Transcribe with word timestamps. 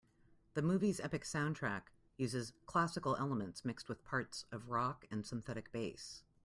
The 0.55 0.63
movie's 0.63 0.99
epic 0.99 1.21
soundtrack 1.21 1.89
uses 2.17 2.53
classical 2.65 3.15
elements 3.17 3.63
mixed 3.63 3.87
with 3.87 4.03
parts 4.03 4.45
of 4.51 4.71
rock 4.71 5.05
and 5.11 5.23
synthetic 5.23 5.71
bass. 5.71 6.23